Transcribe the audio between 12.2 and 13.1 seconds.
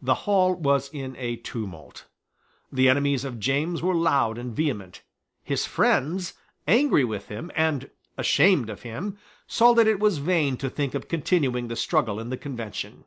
the Convention.